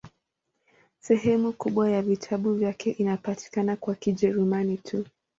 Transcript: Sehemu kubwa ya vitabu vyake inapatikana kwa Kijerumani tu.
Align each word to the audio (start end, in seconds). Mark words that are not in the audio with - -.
Sehemu 0.99 1.51
kubwa 1.53 1.89
ya 1.91 2.01
vitabu 2.01 2.53
vyake 2.53 2.91
inapatikana 2.91 3.75
kwa 3.75 3.95
Kijerumani 3.95 4.77
tu. 4.77 5.05